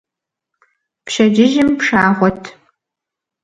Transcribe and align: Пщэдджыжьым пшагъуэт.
Пщэдджыжьым 1.05 1.69
пшагъуэт. 1.79 2.41